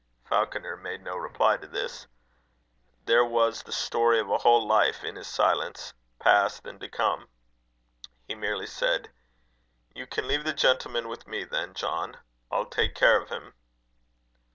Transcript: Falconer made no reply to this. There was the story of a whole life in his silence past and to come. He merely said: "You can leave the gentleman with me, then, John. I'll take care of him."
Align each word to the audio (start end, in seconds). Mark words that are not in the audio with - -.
Falconer 0.23 0.75
made 0.77 1.03
no 1.03 1.15
reply 1.15 1.57
to 1.57 1.67
this. 1.67 2.07
There 3.05 3.23
was 3.23 3.61
the 3.61 3.71
story 3.71 4.19
of 4.19 4.31
a 4.31 4.39
whole 4.39 4.65
life 4.65 5.03
in 5.03 5.15
his 5.15 5.27
silence 5.27 5.93
past 6.17 6.65
and 6.65 6.79
to 6.79 6.89
come. 6.89 7.29
He 8.27 8.33
merely 8.33 8.65
said: 8.65 9.11
"You 9.93 10.07
can 10.07 10.27
leave 10.27 10.43
the 10.43 10.53
gentleman 10.53 11.07
with 11.07 11.27
me, 11.27 11.43
then, 11.43 11.75
John. 11.75 12.17
I'll 12.51 12.65
take 12.65 12.95
care 12.95 13.21
of 13.21 13.29
him." 13.29 13.53